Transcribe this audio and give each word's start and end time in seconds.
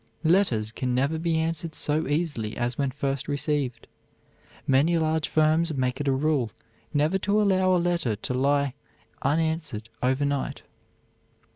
Letters 0.23 0.71
can 0.71 0.95
never 0.95 1.19
be 1.19 1.37
answered 1.37 1.75
so 1.75 2.07
easily 2.07 2.57
as 2.57 2.75
when 2.75 2.89
first 2.89 3.27
received. 3.27 3.85
Many 4.65 4.97
large 4.97 5.27
firms 5.29 5.75
make 5.75 6.01
it 6.01 6.07
a 6.07 6.11
rule 6.11 6.49
never 6.91 7.19
to 7.19 7.39
allow 7.39 7.75
a 7.75 7.77
letter 7.77 8.15
to 8.15 8.33
lie 8.33 8.73
unanswered 9.21 9.89
overnight. 10.01 10.63